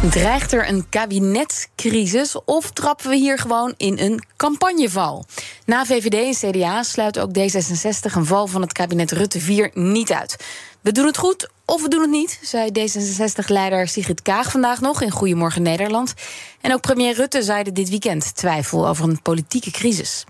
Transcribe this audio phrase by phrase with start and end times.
[0.00, 5.24] Dreigt er een kabinetscrisis of trappen we hier gewoon in een campagneval?
[5.66, 10.12] Na VVD en CDA sluit ook D66 een val van het kabinet Rutte 4 niet
[10.12, 10.36] uit.
[10.80, 15.02] We doen het goed of we doen het niet, zei D66-leider Sigrid Kaag vandaag nog
[15.02, 16.14] in Goedemorgen Nederland.
[16.60, 20.24] En ook premier Rutte zeide dit weekend twijfel over een politieke crisis.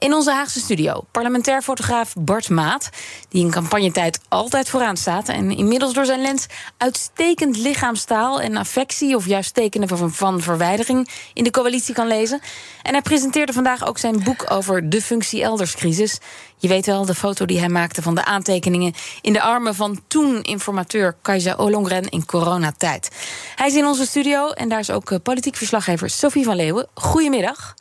[0.00, 2.88] In onze Haagse studio parlementair fotograaf Bart Maat,
[3.28, 9.16] die in campagnetijd altijd vooraan staat en inmiddels door zijn lens uitstekend lichaamstaal en affectie
[9.16, 12.40] of juist tekenen van, verwijdering in de coalitie kan lezen.
[12.82, 16.18] En hij presenteerde vandaag ook zijn boek over de functie elderscrisis.
[16.56, 20.00] Je weet wel, de foto die hij maakte van de aantekeningen in de armen van
[20.06, 23.10] toen informateur Kajsa Olongren in coronatijd.
[23.56, 26.88] Hij is in onze studio en daar is ook eh, politiek verslaggever Sophie van Leeuwen.
[26.94, 27.74] Goedemiddag.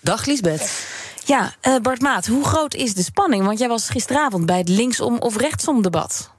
[0.00, 0.97] Dag Liesbeth.
[1.28, 3.44] Ja, uh, Bart Maat, hoe groot is de spanning?
[3.44, 6.30] Want jij was gisteravond bij het linksom of rechtsom debat.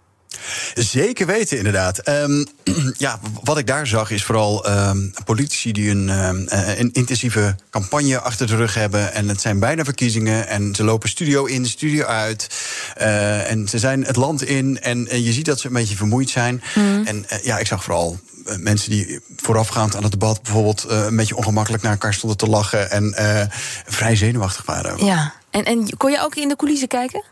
[0.73, 2.07] Zeker weten, inderdaad.
[2.07, 2.45] Um,
[2.97, 8.19] ja, wat ik daar zag is vooral um, politici die een, um, een, intensieve campagne
[8.19, 9.13] achter de rug hebben.
[9.13, 10.47] En het zijn bijna verkiezingen.
[10.47, 12.47] En ze lopen studio in, studio uit.
[13.01, 14.81] Uh, en ze zijn het land in.
[14.81, 16.63] En, en, je ziet dat ze een beetje vermoeid zijn.
[16.75, 17.05] Mm.
[17.05, 18.19] En uh, ja, ik zag vooral
[18.57, 22.47] mensen die voorafgaand aan het debat bijvoorbeeld uh, een beetje ongemakkelijk naar elkaar stonden te
[22.47, 23.41] lachen en uh,
[23.85, 25.05] vrij zenuwachtig waren.
[25.05, 27.23] Ja, en, en kon je ook in de coulissen kijken?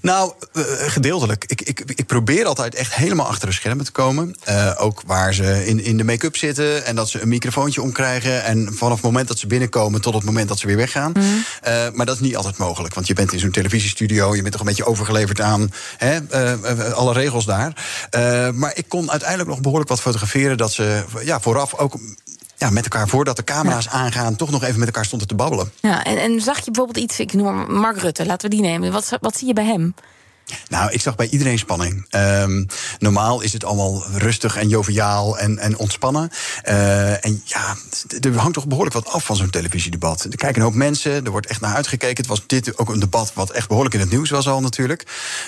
[0.00, 1.44] Nou, uh, gedeeltelijk.
[1.46, 4.36] Ik, ik, ik probeer altijd echt helemaal achter de schermen te komen.
[4.48, 8.44] Uh, ook waar ze in, in de make-up zitten en dat ze een microfoontje omkrijgen.
[8.44, 11.12] En vanaf het moment dat ze binnenkomen tot het moment dat ze weer weggaan.
[11.14, 11.22] Mm.
[11.22, 11.44] Uh,
[11.92, 12.94] maar dat is niet altijd mogelijk.
[12.94, 16.20] Want je bent in zo'n televisiestudio, je bent toch een beetje overgeleverd aan hè,
[16.92, 17.72] alle regels daar.
[18.54, 20.56] maar ik kon uiteindelijk nog behoorlijk wat fotograferen.
[20.56, 21.94] Dat ze ja, vooraf ook
[22.62, 23.90] ja, met elkaar, voordat de camera's ja.
[23.90, 25.72] aangaan, toch nog even met elkaar stonden te babbelen.
[25.80, 28.92] Ja, en, en zag je bijvoorbeeld iets, ik noem Mark Rutte, laten we die nemen.
[28.92, 29.94] Wat, wat zie je bij hem?
[30.68, 32.06] Nou, ik zag bij iedereen spanning.
[32.10, 32.66] Um,
[32.98, 36.30] normaal is het allemaal rustig en joviaal en, en ontspannen.
[36.68, 37.76] Uh, en ja,
[38.20, 40.24] er hangt toch behoorlijk wat af van zo'n televisiedebat.
[40.24, 42.16] Er kijken een hoop mensen, er wordt echt naar uitgekeken.
[42.16, 45.06] Het was dit ook een debat wat echt behoorlijk in het nieuws was al natuurlijk.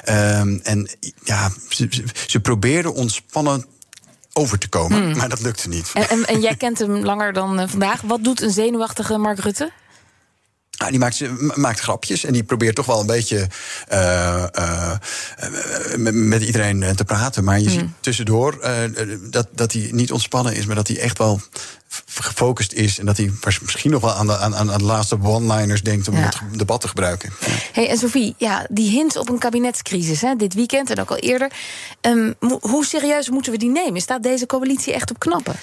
[0.08, 0.90] Um, en
[1.24, 3.66] ja, ze, ze, ze probeerden ontspannen
[4.36, 5.08] over te komen.
[5.08, 5.16] Mm.
[5.16, 5.90] Maar dat lukte niet.
[5.94, 8.00] En, en, en, jij kent hem langer dan uh, vandaag.
[8.00, 9.72] Wat doet een zenuwachtige Mark Rutte?
[10.76, 11.22] Ah, die maakt,
[11.56, 13.48] maakt grapjes en die probeert toch wel een beetje
[13.92, 14.92] uh, uh,
[16.12, 17.44] met iedereen te praten.
[17.44, 17.70] Maar je mm.
[17.70, 18.58] ziet tussendoor
[19.20, 21.40] dat, dat hij niet ontspannen is, maar dat hij echt wel
[22.14, 22.98] gefocust is.
[22.98, 23.30] En dat hij
[23.62, 26.20] misschien nog wel aan de, aan, aan de laatste one-liners denkt om ja.
[26.20, 27.32] het debat te gebruiken.
[27.72, 31.16] Hey, en Sophie, ja, die hint op een kabinetscrisis hè, dit weekend en ook al
[31.16, 31.52] eerder.
[32.00, 34.00] Um, hoe serieus moeten we die nemen?
[34.00, 35.54] Staat deze coalitie echt op knappen?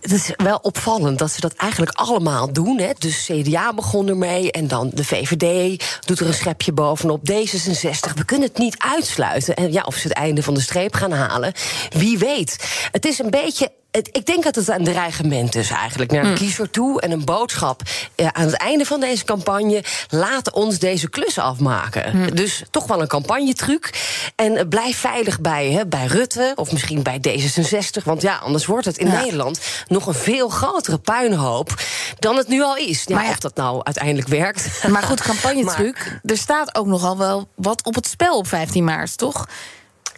[0.00, 2.78] Het is wel opvallend dat ze dat eigenlijk allemaal doen.
[2.78, 2.90] Hè.
[2.98, 7.30] Dus CDA begon ermee en dan de VVD doet er een schepje bovenop.
[7.30, 9.54] D66, we kunnen het niet uitsluiten.
[9.54, 11.52] En ja, of ze het einde van de streep gaan halen,
[11.90, 12.56] wie weet.
[12.92, 16.34] Het is een beetje ik denk dat het een dreigement is eigenlijk naar de mm.
[16.34, 17.00] kiezer toe.
[17.00, 17.82] En een boodschap
[18.16, 19.84] uh, aan het einde van deze campagne.
[20.08, 22.16] Laat ons deze klus afmaken.
[22.16, 22.34] Mm.
[22.34, 23.90] Dus toch wel een campagnetruc.
[24.36, 28.04] En uh, blijf veilig bij, hè, bij Rutte of misschien bij D66.
[28.04, 29.20] Want ja, anders wordt het in ja.
[29.20, 31.74] Nederland nog een veel grotere puinhoop
[32.18, 33.04] dan het nu al is.
[33.06, 33.30] Ja, maar ja.
[33.30, 34.88] Of dat nou uiteindelijk werkt.
[34.88, 35.98] Maar goed, campagnetruc.
[36.04, 39.46] maar, er staat ook nogal wel wat op het spel op 15 maart, toch?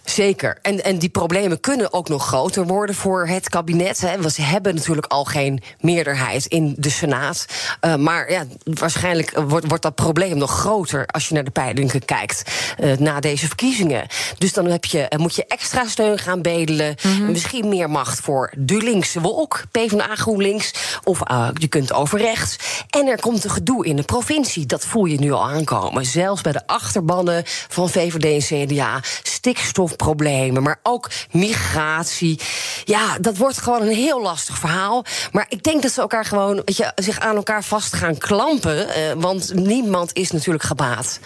[0.04, 0.58] Zeker.
[0.62, 4.00] En, en die problemen kunnen ook nog groter worden voor het kabinet.
[4.00, 4.20] Hè.
[4.20, 7.46] Want ze hebben natuurlijk al geen meerderheid in de Senaat.
[7.80, 12.04] Uh, maar ja, waarschijnlijk wordt, wordt dat probleem nog groter als je naar de peilingen
[12.04, 12.42] kijkt
[12.80, 14.06] uh, na deze verkiezingen.
[14.38, 16.96] Dus dan heb je, moet je extra steun gaan bedelen.
[17.02, 17.30] Mm -hmm.
[17.30, 20.74] Misschien meer macht voor de linkse wolk, PvdA GroenLinks.
[21.04, 22.56] Of uh, je kunt over rechts.
[22.90, 24.66] En er komt een gedoe in de provincie.
[24.66, 26.04] Dat voel je nu al aankomen.
[26.04, 29.00] Zelfs bij de achterbannen van VVD en CDA.
[29.22, 32.40] Stikstof problemen, maar ook migratie.
[32.84, 35.04] Ja, dat wordt gewoon een heel lastig verhaal.
[35.32, 38.76] Maar ik denk dat ze elkaar gewoon, weet je, zich aan elkaar vast gaan klampen.
[38.76, 41.20] Uh, want niemand is natuurlijk gebaat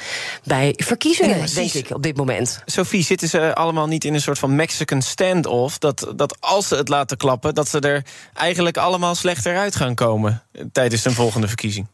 [0.44, 2.62] bij verkiezingen, ja, denk ik, op dit moment.
[2.64, 5.78] Sophie, zitten ze allemaal niet in een soort van Mexican standoff?
[5.78, 8.04] Dat, dat als ze het laten klappen, dat ze er
[8.34, 10.42] eigenlijk allemaal slechter uit gaan komen
[10.72, 11.86] tijdens een volgende verkiezing?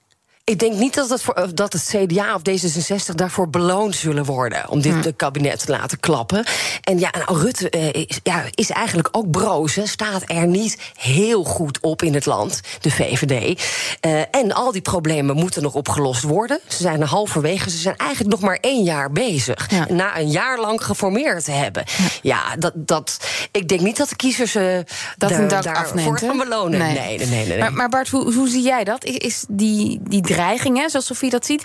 [0.47, 4.25] Ik denk niet dat het, voor, eh, dat het CDA of D66 daarvoor beloond zullen
[4.25, 4.69] worden.
[4.69, 5.17] om dit hmm.
[5.17, 6.45] kabinet te laten klappen.
[6.83, 9.75] En ja, nou, Rutte uh, is, ja, is eigenlijk ook broos.
[9.75, 9.87] Hè.
[9.87, 13.63] Staat er niet heel goed op in het land, de VVD.
[14.07, 16.61] Uh, en al die problemen moeten nog opgelost worden.
[16.69, 17.71] Ze zijn er halverwege.
[17.71, 19.71] Ze zijn eigenlijk nog maar één jaar bezig.
[19.71, 19.87] Ja.
[19.89, 21.85] Na een jaar lang geformeerd te hebben.
[21.87, 23.19] Ja, ja dat, dat,
[23.51, 24.79] ik denk niet dat de kiezers uh,
[25.17, 26.79] dat daar, daar afneemt, gaan belonen.
[26.79, 27.27] Nee, nee, nee.
[27.27, 27.59] nee, nee.
[27.59, 29.05] Maar, maar Bart, hoe, hoe zie jij dat?
[29.05, 31.63] Is die, die dreiging, zoals Sofie dat ziet,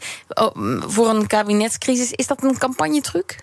[0.80, 3.36] voor een kabinetscrisis, is dat een campagnetruc?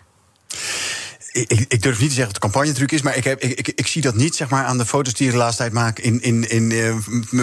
[1.37, 3.69] Ik, ik, durf niet te zeggen dat het een campagnetruc is, maar ik, heb, ik,
[3.69, 5.99] ik, zie dat niet zeg maar, aan de foto's die je de laatste tijd maakt
[5.99, 6.95] in, in, in, uh,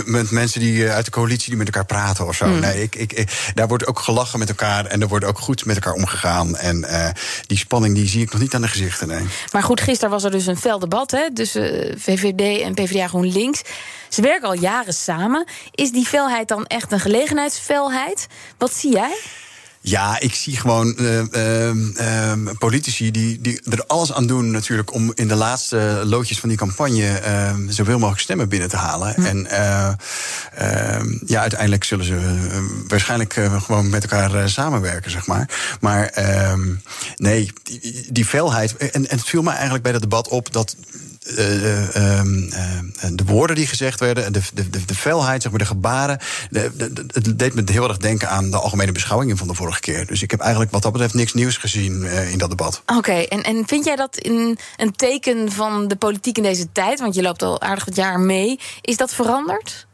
[0.05, 2.45] met mensen die, uh, uit de coalitie die met elkaar praten of zo.
[2.45, 2.59] Mm.
[2.59, 5.75] Nee, ik, ik, daar wordt ook gelachen met elkaar en er wordt ook goed met
[5.75, 6.55] elkaar omgegaan.
[6.55, 7.09] En uh,
[7.47, 9.07] die spanning die zie ik nog niet aan de gezichten.
[9.07, 9.25] Nee.
[9.51, 13.61] Maar goed, gisteren was er dus een fel debat hè, tussen VVD en PvdA GroenLinks.
[14.09, 15.47] Ze werken al jaren samen.
[15.71, 18.27] Is die felheid dan echt een gelegenheidsfelheid?
[18.57, 19.17] Wat zie jij?
[19.85, 25.11] Ja, ik zie gewoon uh, uh, politici die, die er alles aan doen natuurlijk om
[25.15, 29.13] in de laatste loodjes van die campagne uh, zoveel mogelijk stemmen binnen te halen.
[29.13, 29.25] Hm.
[29.25, 33.33] En ehm, ja, uiteindelijk zullen ze waarschijnlijk
[33.63, 35.49] gewoon met elkaar samenwerken, zeg maar.
[35.79, 36.13] Maar
[37.15, 38.77] nee, die, die felheid.
[38.77, 40.75] En, en het viel me eigenlijk bij dat debat op dat
[43.15, 46.19] de woorden die gezegd werden, de, de, de, de felheid, zeg maar, de gebaren.
[47.07, 50.05] het deed me heel erg denken aan de algemene beschouwingen van de vorige keer.
[50.05, 52.81] Dus ik heb eigenlijk wat dat betreft niks nieuws gezien in dat debat.
[52.85, 56.99] Oké, en, en vind jij dat in een teken van de politiek in deze tijd?
[56.99, 58.59] Want je loopt al aardig wat jaar mee.
[58.81, 59.87] Is dat veranderd?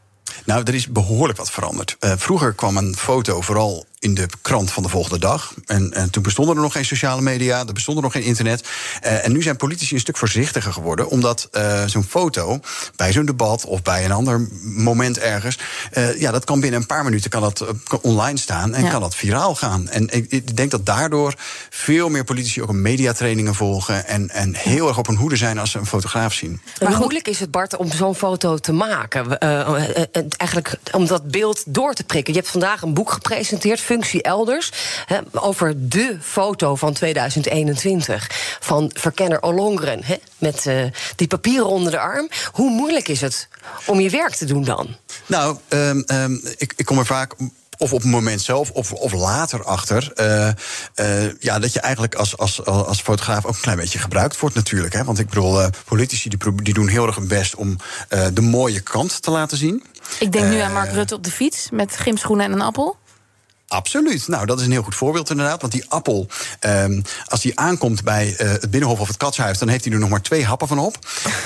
[0.45, 1.97] Nou, er is behoorlijk wat veranderd.
[1.99, 5.53] Uh, vroeger kwam een foto vooral in de krant van de volgende dag.
[5.65, 8.67] En, en toen bestonden er nog geen sociale media, er bestond er nog geen internet.
[9.03, 12.59] Uh, en nu zijn politici een stuk voorzichtiger geworden, omdat uh, zo'n foto
[12.95, 15.59] bij zo'n debat of bij een ander moment ergens,
[15.97, 17.65] uh, ja, dat kan binnen een paar minuten kan dat
[18.01, 18.89] online staan en ja.
[18.89, 19.89] kan dat viraal gaan.
[19.89, 21.33] En ik, ik, denk dat daardoor
[21.69, 25.57] veel meer politici ook een mediatrainingen volgen en, en heel erg op hun hoede zijn
[25.57, 26.61] als ze een fotograaf zien.
[26.79, 29.37] Maar hoe moeilijk is het, Bart, om zo'n foto te maken?
[30.37, 32.33] eigenlijk om dat beeld door te prikken.
[32.33, 34.71] Je hebt vandaag een boek gepresenteerd functie elders.
[35.31, 40.03] over de foto van 2021 van verkenner Olongren.
[40.37, 40.83] met uh,
[41.15, 42.29] die papieren onder de arm.
[42.51, 43.47] Hoe moeilijk is het
[43.85, 44.95] om je werk te doen dan?
[45.25, 47.33] Nou, um, um, ik, ik kom er vaak
[47.77, 50.11] of op het moment zelf, of, of later achter.
[50.15, 50.49] Uh,
[50.95, 54.55] uh, ja, dat je eigenlijk als, als, als fotograaf ook een klein beetje gebruikt wordt,
[54.55, 54.93] natuurlijk.
[54.93, 55.03] Hè?
[55.03, 57.77] Want ik bedoel, uh, politici die, die doen heel erg hun best om
[58.33, 59.83] de mooie kant te laten zien.
[60.19, 62.97] Ik denk nu aan Mark Rutte op de fiets met gymschoenen en een appel.
[63.69, 64.27] Absoluut.
[64.27, 65.61] Nou, dat is een heel goed voorbeeld inderdaad.
[65.61, 66.27] Want die appel,
[66.59, 69.57] um, als die aankomt bij uh, het Binnenhof of het Katshuis...
[69.57, 70.97] dan heeft hij er nog maar twee happen van op.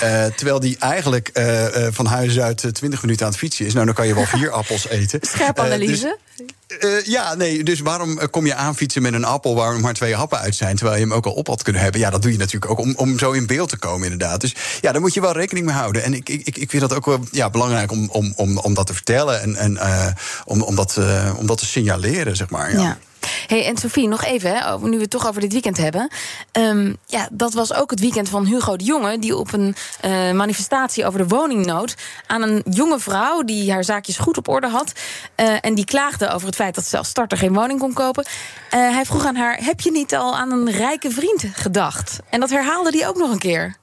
[0.02, 3.72] Uh, terwijl die eigenlijk uh, van huis uit 20 minuten aan het fietsen is.
[3.72, 5.20] Nou, dan kan je wel vier appels eten.
[5.22, 6.18] Scherpe analyse.
[6.36, 10.14] Dus, uh, ja, nee, dus waarom kom je aanfietsen met een appel waar maar twee
[10.14, 12.00] happen uit zijn, terwijl je hem ook al op had kunnen hebben?
[12.00, 14.40] Ja, dat doe je natuurlijk ook om, om zo in beeld te komen, inderdaad.
[14.40, 16.02] Dus ja, daar moet je wel rekening mee houden.
[16.02, 18.86] En ik, ik, ik vind dat ook wel ja, belangrijk om, om, om, om dat
[18.86, 20.06] te vertellen en, en uh,
[20.44, 20.98] om, om, dat,
[21.36, 22.72] om dat te signaleren, zeg maar.
[22.72, 22.98] ja.
[23.46, 26.08] Hey, en Sofie, nog even, hè, nu we het toch over dit weekend hebben.
[26.52, 29.18] Um, ja, dat was ook het weekend van Hugo de Jonge...
[29.18, 31.94] die op een uh, manifestatie over de woningnood...
[32.26, 34.92] aan een jonge vrouw die haar zaakjes goed op orde had...
[35.40, 38.24] Uh, en die klaagde over het feit dat ze als starter geen woning kon kopen.
[38.24, 42.18] Uh, hij vroeg aan haar, heb je niet al aan een rijke vriend gedacht?
[42.30, 43.76] En dat herhaalde hij ook nog een keer.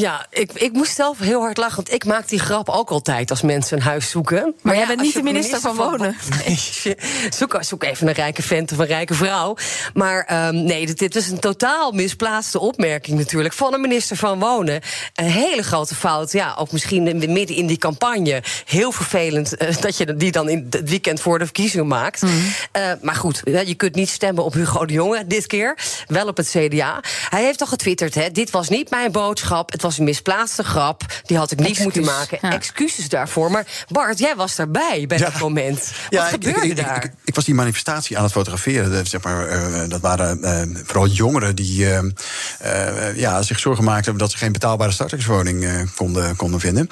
[0.00, 1.76] Ja, ik, ik moest zelf heel hard lachen.
[1.76, 4.42] Want ik maak die grap ook altijd als mensen een huis zoeken.
[4.42, 6.16] Maar, maar jij bent niet de minister, van Wonen.
[6.46, 6.58] Nee,
[7.30, 9.56] zoek, zoek even een rijke vent of een rijke vrouw.
[9.92, 13.54] Maar um, nee, dit, dit, is een totaal misplaatste opmerking natuurlijk.
[13.54, 14.80] Van een minister van Wonen.
[15.14, 16.32] Een hele grote fout.
[16.32, 18.42] Ja, ook misschien midden in die campagne.
[18.64, 22.22] Heel vervelend uh, dat je die dan in het weekend voor de verkiezingen maakt.
[22.22, 22.82] Mm -hmm.
[22.82, 25.78] uh, maar goed, je kunt niet stemmen op Hugo de Jonge dit keer.
[26.06, 27.00] Wel op het CDA.
[27.28, 29.72] Hij heeft al getwitterd, hè, dit was niet mijn boodschap.
[29.72, 31.02] Het was een misplaatste grap.
[31.22, 32.40] Die had ik niet moeten maken.
[32.40, 33.50] Excuses daarvoor.
[33.50, 35.78] Maar Bart, jij was daarbij bij dat moment.
[35.78, 37.04] Wat ja, gebeurde ik, daar?
[37.04, 39.06] Ik, ik, was die manifestatie aan het fotograferen.
[39.06, 44.16] zeg maar, uh, dat waren uh, vooral jongeren die uh, ja, zich zorgen maakten...
[44.16, 46.88] dat ze geen betaalbare starterswoning konden, konden vinden.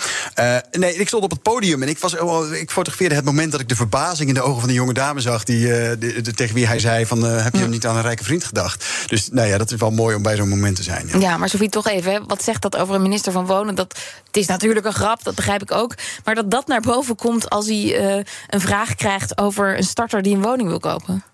[0.71, 2.15] nee, ik stond op het podium en ik, was,
[2.53, 3.53] ik fotografeerde het moment...
[3.53, 5.45] dat ik de verbazing in de ogen van de jonge dame zag...
[5.45, 7.71] Die, de, de, tegen wie hij zei van, heb je hm.
[7.71, 8.85] niet aan een rijke vriend gedacht?
[9.07, 11.09] Dus nou ja, dat is wel mooi om bij zo'n moment te zijn.
[11.13, 13.75] Ja, ja maar Sofie, toch even, wat zegt dat over een minister van Wonen.
[13.75, 13.99] Dat,
[14.33, 15.95] het is natuurlijk een grap, dat begrijp ik ook.
[16.25, 20.23] Maar dat dat naar boven komt als hij uh, een vraag krijgt over een starter
[20.23, 21.25] die een woning wil kopen.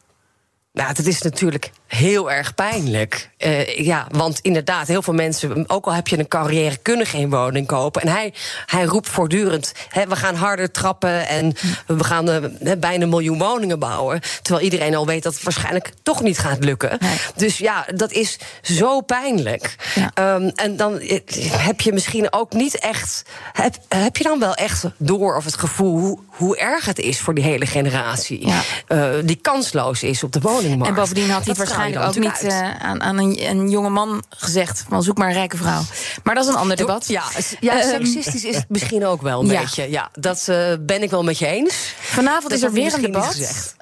[0.72, 3.30] Nou, dat is natuurlijk heel erg pijnlijk.
[3.38, 7.30] Uh, ja, want inderdaad, heel veel mensen, ook al heb je een carrière, kunnen geen
[7.30, 8.02] woning kopen.
[8.02, 8.32] En hij,
[8.66, 11.54] hij roept voortdurend: hè, we gaan harder trappen en
[11.86, 14.20] we gaan uh, bijna een miljoen woningen bouwen.
[14.42, 16.98] Terwijl iedereen al weet dat het waarschijnlijk toch niet gaat lukken.
[17.36, 19.74] Dus ja, dat is zo pijnlijk.
[19.94, 20.34] Ja.
[20.34, 23.22] Um, en dan eh, heb je misschien ook niet echt.
[23.52, 27.20] Heb, heb je dan wel echt door of het gevoel hoe, hoe erg het is
[27.20, 28.46] voor die hele generatie?
[28.46, 28.62] Ja.
[28.88, 30.88] Uh, die kansloos is op de woningmarkt.
[30.88, 34.84] En bovendien had hij waarschijnlijk ook niet uh, aan, aan een, een, jonge man gezegd:
[34.88, 35.82] van zoek maar een rijke vrouw.
[36.22, 37.08] Maar dat is een ander debat.
[37.08, 37.22] Ja,
[37.60, 39.60] ja ehm, seksistisch is het misschien ook wel een ja.
[39.60, 39.90] beetje.
[39.90, 41.94] Ja, dat uh, ben ik wel met je eens.
[42.00, 43.74] Vanavond is er weer een debat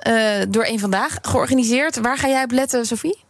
[0.49, 2.01] door een vandaag georganiseerd.
[2.01, 3.25] Waar ga jij op letten, Sophie?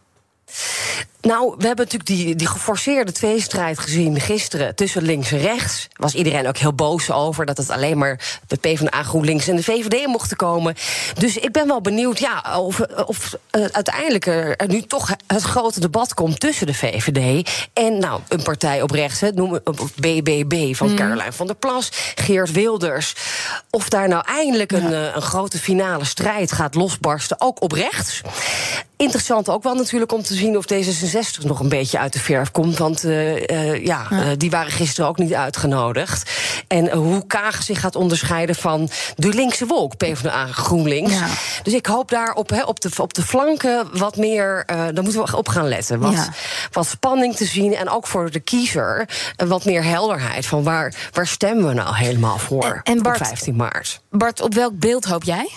[1.27, 5.87] Nou, we hebben natuurlijk die, die geforceerde tweestrijd gezien gisteren tussen links en rechts.
[5.95, 9.63] Was iedereen ook heel boos over dat het alleen maar de PvdA, GroenLinks en de
[9.63, 10.75] VVD mochten komen.
[11.17, 15.79] Dus ik ben wel benieuwd ja, of, of uh, uiteindelijk er, nu toch het grote
[15.79, 19.63] debat komt tussen de VVD en nou, een partij op rechts, het noemen
[19.95, 20.95] BBB van mm.
[20.95, 23.15] Caroline van der Plas, Geert Wilders.
[23.69, 28.21] Of daar nou eindelijk een, uh, een grote finale strijd gaat losbarsten, ook op rechts.
[28.97, 30.65] Interessant ook wel natuurlijk om te zien of
[31.17, 32.77] D66 nog een beetje uit de verf komt.
[32.77, 34.07] Want uh, uh, ja.
[34.11, 36.31] Uh, die waren gisteren ook niet uitgenodigd.
[36.67, 41.13] En hoe Kaag zich gaat onderscheiden van de linkse wolk, PvdA GroenLinks.
[41.13, 41.27] Ja.
[41.63, 44.63] Dus ik hoop daar op, he, op, de, op de flanken wat meer.
[44.65, 45.99] daar moeten we op gaan letten.
[45.99, 46.29] Wat, ja.
[46.71, 47.75] wat spanning te zien.
[47.75, 50.45] En ook voor de kiezer wat meer helderheid.
[50.45, 54.01] Van waar, waar stemmen we nou helemaal voor en, en Bart, op 15 maart?
[54.09, 55.49] Bart, op welk beeld hoop jij?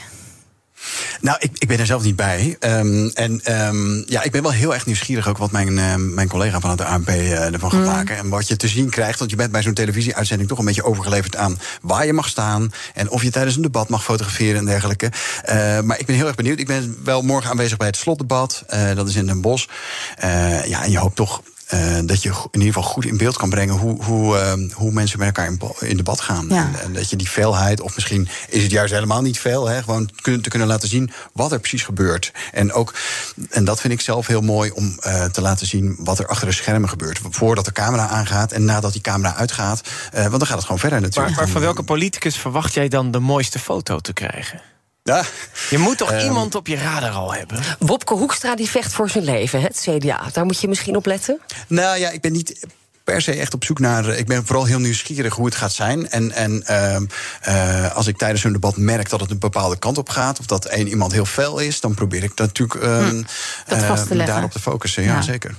[1.21, 2.57] Nou, ik, ik ben er zelf niet bij.
[2.61, 6.29] Um, en um, ja, ik ben wel heel erg nieuwsgierig ook wat mijn, uh, mijn
[6.29, 7.87] collega van het ANP uh, ervan gaat mm.
[7.87, 8.17] maken.
[8.17, 9.19] En wat je te zien krijgt.
[9.19, 12.73] Want je bent bij zo'n televisieuitzending toch een beetje overgeleverd aan waar je mag staan.
[12.95, 15.11] En of je tijdens een debat mag fotograferen en dergelijke.
[15.49, 16.59] Uh, maar ik ben heel erg benieuwd.
[16.59, 18.65] Ik ben wel morgen aanwezig bij het slotdebat.
[18.95, 19.67] dat is in Den Bosch.
[20.67, 21.43] ja, en je hoopt toch
[21.75, 24.93] uh, dat je in ieder geval goed in beeld kan brengen hoe, hoe, uh, hoe
[24.93, 26.47] mensen met elkaar in, in debat gaan.
[26.49, 26.57] Ja.
[26.57, 29.83] En, en, dat je die veelheid, of misschien is het juist helemaal niet veel, hè,
[29.83, 32.33] gewoon te kunnen laten zien wat er precies gebeurt.
[32.53, 32.95] En ook,
[33.51, 36.47] en dat vind ik zelf heel mooi om uh, te laten zien wat er achter
[36.47, 37.21] de schermen gebeurt.
[37.31, 39.89] Voordat de camera aangaat en nadat die camera uitgaat.
[40.13, 41.35] want dan gaat het gewoon verder natuurlijk.
[41.35, 44.70] Maar, maar van welke politicus verwacht jij dan de mooiste foto te krijgen?
[45.03, 45.25] Ja.
[45.71, 47.61] Je moet toch um, iemand op je radar al hebben?
[47.79, 50.29] Wopke Hoekstra die vecht voor zijn leven, het CDA.
[50.33, 51.41] Daar moet je misschien op letten?
[51.67, 52.67] Nou ja, ik ben niet
[53.05, 54.09] per se echt op zoek naar.
[54.09, 56.11] Ik ben vooral heel nieuwsgierig hoe het gaat zijn.
[56.11, 56.97] En, en uh,
[57.49, 60.47] uh, als ik tijdens een debat merk dat het een bepaalde kant op gaat, of
[60.47, 63.23] dat één iemand heel fel is, dan probeer ik natuurlijk uh, hm,
[63.69, 65.03] dat daarop te focussen.
[65.03, 65.23] Ja, ja.
[65.23, 65.55] zeker.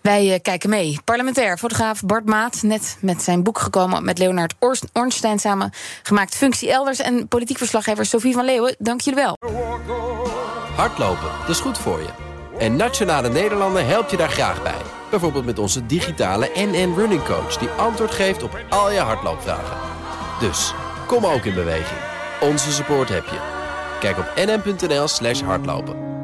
[0.00, 0.98] Wij uh, kijken mee.
[1.04, 4.04] Parlementair fotograaf Bart Maat, net met zijn boek gekomen...
[4.04, 4.54] met Leonard
[4.92, 6.98] Ornstein samen gemaakt Functie Elders...
[6.98, 9.36] en politiek verslaggever Sophie van Leeuwen, dank jullie wel.
[10.76, 12.08] Hardlopen, dat is goed voor je.
[12.58, 14.80] En Nationale Nederlanden helpt je daar graag bij.
[15.10, 17.56] Bijvoorbeeld met onze digitale NN Running Coach...
[17.56, 19.76] die antwoord geeft op al je hardloopvragen.
[20.40, 20.74] Dus,
[21.06, 22.00] kom ook in beweging.
[22.40, 23.38] Onze support heb je.
[24.00, 26.19] Kijk op nn.nl slash hardlopen.